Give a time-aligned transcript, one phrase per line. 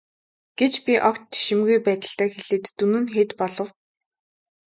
[0.59, 3.69] гэж би огт жишимгүй байдалтай хэлээд дүн нь хэд болов.